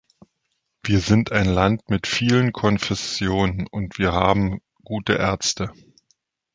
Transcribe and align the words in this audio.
Wir 0.83 0.99
sind 0.99 1.31
ein 1.31 1.45
Land 1.45 1.87
mit 1.91 2.07
vielen 2.07 2.53
Konfessionen, 2.53 3.67
und 3.69 3.99
wir 3.99 4.13
haben 4.13 4.59
gute 4.83 5.13
Ärzte. 5.13 5.71